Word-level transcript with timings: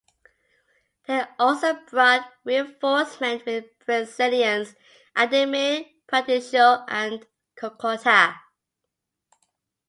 They 1.05 1.21
also 1.37 1.75
brought 1.75 2.27
reinforcement 2.43 3.45
with 3.45 3.65
Brazilians 3.85 4.73
Ademir 5.15 5.91
Praticio 6.07 6.83
and 6.87 7.23
Coccota. 7.55 8.35